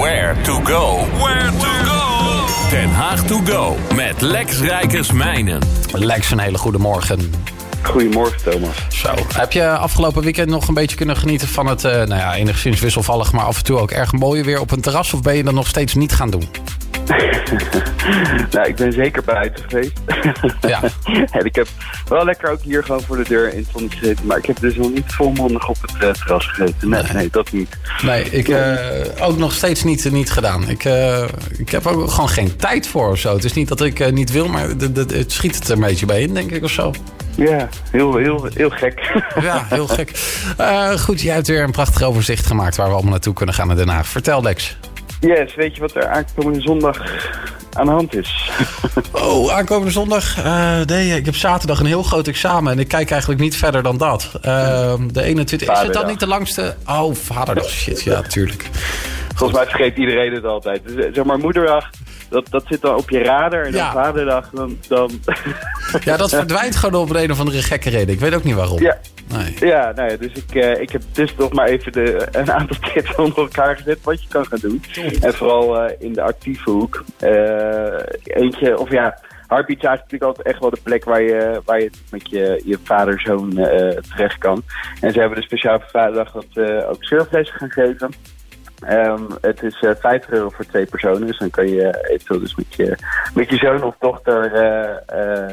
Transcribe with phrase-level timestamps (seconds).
[0.00, 1.06] Where to go.
[1.22, 2.46] Where to go.
[2.70, 5.62] Den Haag to go met Lex Rijkersmijnen.
[5.92, 7.32] Lex, een hele goede morgen.
[7.82, 8.76] Goedemorgen, Thomas.
[8.88, 9.14] Zo.
[9.34, 12.80] Heb je afgelopen weekend nog een beetje kunnen genieten van het, uh, nou ja, enigszins
[12.80, 15.12] wisselvallig, maar af en toe ook erg mooie weer op een terras?
[15.12, 16.48] Of ben je dat nog steeds niet gaan doen?
[18.50, 20.00] nou, ik ben zeker buiten geweest.
[20.60, 20.80] Ja.
[21.38, 21.66] en ik heb
[22.08, 24.26] wel lekker ook hier gewoon voor de deur in het zonnetje gezeten.
[24.26, 26.88] Maar ik heb dus nog niet volmondig op het uh, terras gezeten.
[26.88, 27.76] Nee, nee, dat niet.
[28.02, 28.74] Nee, ik uh,
[29.20, 30.68] ook nog steeds niet, niet gedaan.
[30.68, 31.24] Ik, uh,
[31.58, 33.34] ik heb ook gewoon geen tijd voor of zo.
[33.34, 36.22] Het is niet dat ik niet wil, maar het schiet het er een beetje bij
[36.22, 36.92] in, denk ik, of zo.
[37.36, 39.22] Ja, heel, heel, heel gek.
[39.40, 40.10] ja, heel gek.
[41.04, 43.76] goed, jij hebt weer een prachtig overzicht gemaakt waar we allemaal naartoe kunnen gaan in
[43.76, 44.06] Den Haag.
[44.06, 44.76] Vertel, Lex.
[45.26, 46.98] Yes, weet je wat er aankomende zondag
[47.72, 48.50] aan de hand is?
[49.12, 50.38] oh, aankomende zondag?
[50.38, 53.82] Uh, nee, ik heb zaterdag een heel groot examen en ik kijk eigenlijk niet verder
[53.82, 54.30] dan dat.
[54.36, 55.70] Uh, de 21.
[55.70, 56.76] Is het dan niet de langste?
[56.88, 57.68] Oh, vaderdag.
[57.68, 58.68] Shit, ja, tuurlijk.
[59.34, 60.80] Volgens mij vergeet iedereen het altijd.
[60.86, 61.90] Dus, zeg maar, moederdag
[62.28, 63.64] dat, dat zit dan op je radar.
[63.64, 64.78] En dan vaderdag, dan...
[64.88, 65.10] dan...
[66.04, 68.14] Ja, dat verdwijnt gewoon op een of andere gekke reden.
[68.14, 68.80] Ik weet ook niet waarom.
[68.80, 69.68] Ja, nee.
[69.68, 72.76] ja, nou ja dus ik, uh, ik heb dus toch maar even de, een aantal
[72.92, 74.82] tips onder elkaar gezet wat je kan gaan doen.
[75.20, 77.04] En vooral uh, in de actieve hoek.
[77.22, 79.18] Uh, eentje, of ja...
[79.46, 82.78] Heartbeat is natuurlijk altijd echt wel de plek waar je, waar je met je, je
[82.84, 83.50] vader-zoon
[84.10, 84.62] terecht kan.
[85.00, 88.14] En ze hebben dus speciaal voor vaderdag dat ook surflessen gaan geven.
[88.90, 91.26] Um, het is uh, 50 euro voor twee personen.
[91.26, 92.54] Dus dan kan je eventueel dus
[93.34, 94.90] met je, zoon of dochter uh,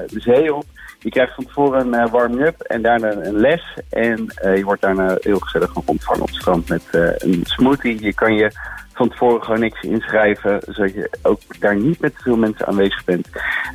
[0.08, 0.66] de zee op.
[1.00, 3.74] Je krijgt van tevoren een warming-up en daarna een les.
[3.90, 8.04] En je wordt daarna heel gezellig ontvangen op het strand met een smoothie.
[8.04, 8.52] Je kan je
[8.94, 13.28] van tevoren gewoon niks inschrijven, zodat je ook daar niet met veel mensen aanwezig bent.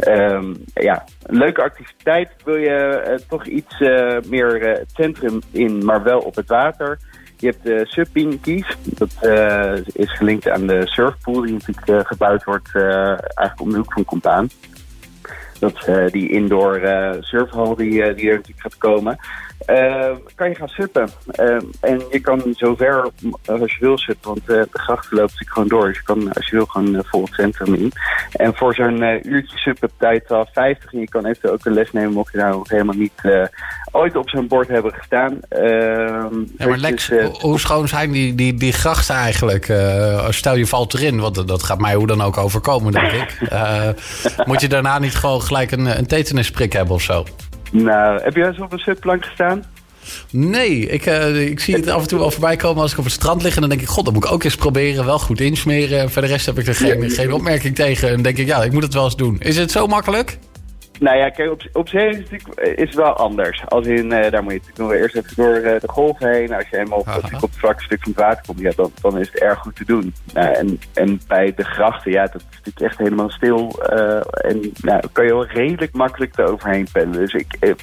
[0.09, 2.31] Um, ja, een leuke activiteit.
[2.45, 3.79] Wil je toch iets
[4.29, 6.99] meer centrum in, maar wel op het water...
[7.39, 8.41] Je hebt de Subpin
[8.85, 13.77] Dat uh, is gelinkt aan de surfpool die natuurlijk uh, gebouwd wordt eigenlijk om de
[13.77, 14.49] hoek van Compaan.
[15.59, 16.81] Dat is die indoor
[17.21, 19.19] surfhal die, die er natuurlijk gaat komen.
[20.35, 21.09] Kan je gaan suppen.
[21.81, 23.11] en je kan zover
[23.47, 25.87] als je wil suppen, want de gracht loopt natuurlijk gewoon door.
[25.87, 27.93] Dus je kan als je wil gewoon vol het centrum in.
[28.33, 30.93] En voor zo'n uurtje suppen tijd al 50.
[30.93, 33.23] En je kan eventueel ook een les nemen mocht je nou helemaal niet
[33.97, 35.41] ooit op zijn bord hebben gestaan.
[35.51, 35.69] Uh,
[36.57, 39.65] ja, maar Lex, dus, uh, hoe schoon zijn die, die, die grachten eigenlijk?
[40.29, 43.39] Stel je valt erin, want dat gaat mij hoe dan ook overkomen, denk ik.
[44.47, 47.25] Moet je daarna niet gewoon gelijk een, een tetanusprik hebben of zo?
[47.73, 49.65] Nou, heb jij eens op een subplank gestaan?
[50.31, 53.05] Nee, ik, uh, ik zie het af en toe wel voorbij komen als ik op
[53.05, 53.55] het strand lig.
[53.55, 55.05] En dan denk ik, god, dat moet ik ook eens proberen.
[55.05, 56.01] Wel goed insmeren.
[56.01, 58.09] En voor de rest heb ik er geen, geen opmerking tegen.
[58.09, 59.37] En dan denk ik, ja, ik moet het wel eens doen.
[59.41, 60.39] Is het zo makkelijk?
[60.99, 63.63] Nou ja, kijk, op, op zee is het, eh, is wel anders.
[63.69, 66.55] Als in, uh, daar moet je natuurlijk eerst even door uh, de golf heen.
[66.55, 69.19] Als je helemaal op, op het vlakke stuk van het water komt, ja, dan, dan
[69.19, 70.15] is het erg goed te doen.
[70.33, 73.83] Nou, en, en bij de grachten, ja, dat is natuurlijk echt helemaal stil.
[73.93, 74.21] Uh,
[74.51, 77.19] en nou, kan je wel redelijk makkelijk eroverheen pennen.
[77.19, 77.77] Dus ik...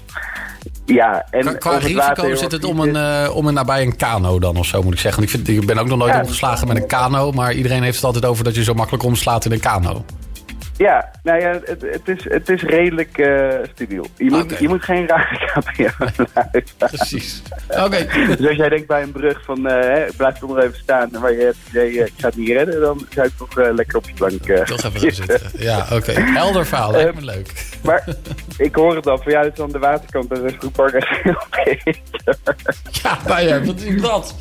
[0.85, 4.65] ja, en qua risico zit het om een, om een nabij een kano dan of
[4.65, 5.23] zo, moet ik zeggen.
[5.23, 8.05] Ik, vind, ik ben ook nog nooit omgeslagen met een kano, maar iedereen heeft het
[8.05, 10.05] altijd over dat je zo makkelijk omslaat in een kano.
[10.77, 14.05] Ja, nou ja, het, het, is, het is redelijk uh, stabiel.
[14.17, 14.57] Je moet, okay.
[14.59, 16.05] je moet geen rare KPO
[16.87, 17.41] Precies.
[17.67, 18.05] Oké.
[18.37, 21.31] dus als jij denkt bij een brug van uh, blijf er nog even staan waar
[21.31, 24.07] je hebt idee, uh, ik ga het niet redden, dan zou ik toch lekker op
[24.07, 25.41] je plank Toch even zitten.
[25.57, 25.93] Ja, oké.
[25.93, 26.23] Okay.
[26.23, 27.77] Helder verhaal, lijkt me leuk.
[27.83, 28.07] Maar
[28.57, 31.43] ik hoor het al, voor jou is aan de waterkant en de groeppark echt heel
[31.49, 31.99] beter.
[33.03, 34.35] Ja, maar ja, wat is dat?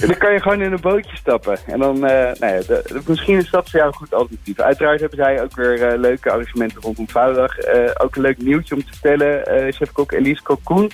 [0.00, 1.58] Dan kan je gewoon in een bootje stappen.
[1.66, 2.60] En dan, uh, nou ja,
[3.06, 4.60] misschien is dat voor jou een goed alternatief.
[4.60, 7.58] Uiteraard hebben zij ook weer uh, leuke arrangementen rondom Vouwdag.
[7.58, 9.72] Uh, ook een leuk nieuwtje om te vertellen.
[9.72, 10.90] chef-kok Elise Cocoon,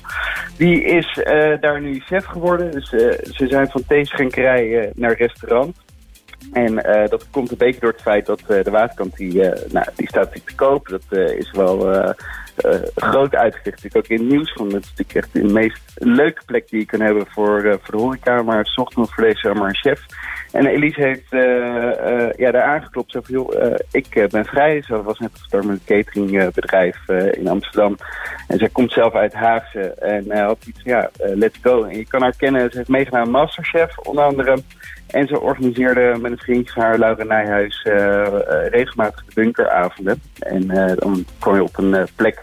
[0.56, 1.20] die is
[1.60, 2.70] daar nu chef geworden.
[2.70, 5.76] Dus ze zijn van theeschenkerij naar restaurant.
[6.52, 6.74] En
[7.08, 10.32] dat komt een beetje door het feit dat de waterkant die, uh, nou, die staat
[10.32, 10.88] te koop.
[10.88, 12.04] Dat is wel
[12.94, 13.82] groot uitgezicht.
[13.82, 14.52] Natuurlijk ook in het nieuws.
[14.52, 18.02] Want het natuurlijk echt de meest leuke plek die je kan hebben voor, voor de
[18.02, 18.42] horeca.
[18.42, 20.00] Maar zocht nog voor deze maar een chef.
[20.52, 21.30] En Elise heeft
[22.36, 23.10] ja, daar aangeklopt.
[23.10, 24.82] Zo van, joh, ik ben vrij.
[24.82, 27.96] Ze was net gestart met een cateringbedrijf in Amsterdam.
[28.48, 29.80] En zij komt zelf uit Haagse.
[29.94, 31.84] En had iets, ja, let's go.
[31.84, 32.70] En je kan haar kennen.
[32.70, 34.62] Ze heeft meegedaan Masterchef, onder andere.
[35.06, 37.82] En ze organiseerde met een vriendje van haar, Laura Nijhuis,
[38.70, 40.22] regelmatig de bunkeravonden.
[40.44, 42.42] En uh, dan kwam je op een plek,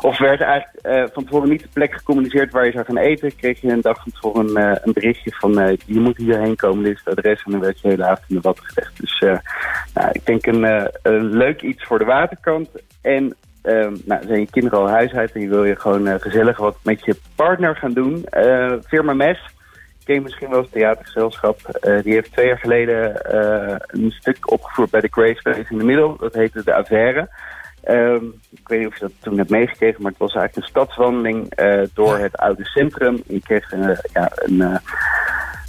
[0.00, 3.36] of werd eigenlijk van tevoren niet de plek gecommuniceerd waar je zou gaan eten.
[3.36, 7.00] Kreeg je een dag van tevoren een, berichtje van je moet hierheen komen, dit is
[7.04, 7.42] het adres.
[7.44, 9.00] En dan werd je hele avond in de watten gelegd.
[9.00, 9.18] Dus
[9.94, 10.90] nou, ik denk een,
[11.30, 12.68] leuk iets voor de waterkant.
[13.02, 13.36] En
[13.66, 16.76] Um, nou, zijn je kinderen al huis uit en je wil je gewoon gezellig wat
[16.82, 18.26] met je partner gaan doen.
[18.36, 19.38] Uh, firma Mes
[20.04, 21.58] ken je misschien wel het theatergezelschap.
[22.02, 23.20] die heeft twee jaar geleden
[23.86, 26.16] een stuk opgevoerd bij de Grace in de Middel.
[26.16, 27.28] Dat heette De Affaire.
[27.88, 30.70] Um, ik weet niet of je dat toen hebt meegekregen, maar het was eigenlijk een
[30.70, 31.52] stadswandeling
[31.94, 33.22] door het oude centrum.
[33.26, 33.70] Je kreeg
[34.12, 34.80] ja, een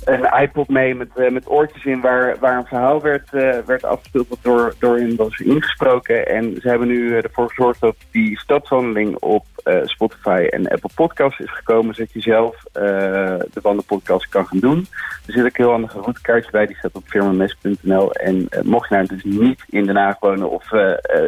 [0.05, 3.83] een iPod mee met, uh, met oortjes in waar, waar een verhaal werd, uh, werd
[3.83, 6.27] afgespeeld door, door was ingesproken.
[6.27, 9.45] En ze hebben nu ervoor gezorgd dat die stadswandeling op
[9.83, 11.95] Spotify en Apple Podcasts is gekomen.
[11.95, 14.87] Zodat je zelf de wandelpodcast kan gaan doen.
[15.25, 18.11] Er zit ook een heel handig routekaartje bij, die staat op firmames.nl.
[18.11, 20.69] En mocht je nou dus niet in Den Haag wonen of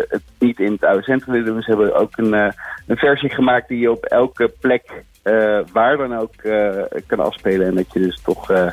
[0.07, 3.79] het niet in het oude centrum willen ze hebben ook een, een versie gemaakt die
[3.79, 6.69] je op elke plek uh, waar dan ook uh,
[7.05, 7.67] kan afspelen.
[7.67, 8.71] En dat je dus toch uh,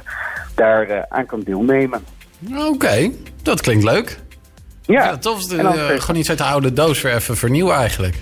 [0.55, 2.05] daar aan kan deelnemen.
[2.57, 3.11] Oké,
[3.43, 4.19] dat klinkt leuk.
[4.83, 5.05] Ja.
[5.05, 5.45] ja tof.
[5.47, 8.17] De, gewoon iets uit de oude doos weer even vernieuwen eigenlijk.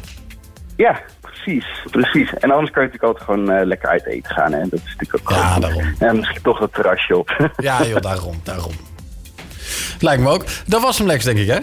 [0.76, 1.67] Ja, precies.
[1.90, 2.34] precies.
[2.34, 4.52] En anders kan je natuurlijk altijd gewoon lekker uit eten gaan.
[4.52, 5.94] En dat is natuurlijk ook Ja, daarom.
[5.99, 7.50] En misschien toch dat terrasje op.
[7.56, 8.73] ja, joh, daarom, daarom.
[10.00, 10.44] Lijkt me ook.
[10.67, 11.58] Dat was hem Lex, denk ik, hè?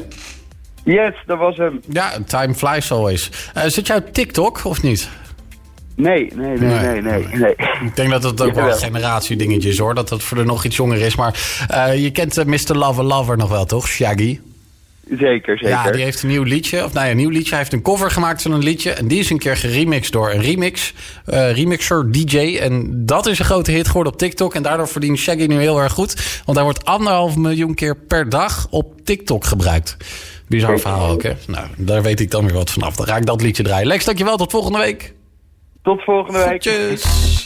[0.83, 1.81] Yes, dat was hem.
[1.89, 3.51] Ja, time flies always.
[3.65, 5.09] zit jij op TikTok of niet?
[5.99, 7.55] Nee, nee, nee, nee, nee, nee.
[7.85, 9.95] Ik denk dat het ook wel een generatiedingetje is hoor.
[9.95, 11.15] Dat dat voor de nog iets jonger is.
[11.15, 11.39] Maar
[11.71, 12.75] uh, je kent uh, Mr.
[12.75, 13.87] Lover Lover nog wel toch?
[13.87, 14.39] Shaggy.
[15.09, 15.69] Zeker, zeker.
[15.69, 16.85] Ja, die heeft een nieuw liedje.
[16.85, 17.49] Of nou ja, een nieuw liedje.
[17.49, 18.91] Hij heeft een cover gemaakt van een liedje.
[18.91, 20.93] En die is een keer geremixed door een remix.
[21.29, 22.57] Uh, remixer, DJ.
[22.57, 24.55] En dat is een grote hit geworden op TikTok.
[24.55, 26.41] En daardoor verdient Shaggy nu heel erg goed.
[26.45, 29.97] Want hij wordt anderhalf miljoen keer per dag op TikTok gebruikt.
[30.47, 31.33] Bizar verhaal ook, hè?
[31.47, 32.95] Nou, daar weet ik dan weer wat vanaf.
[32.95, 33.87] Dan ga ik dat liedje draaien.
[33.87, 34.37] Lex, dankjewel.
[34.37, 35.13] Tot volgende week.
[35.81, 36.61] Tot volgende week.
[36.61, 37.29] Tjus.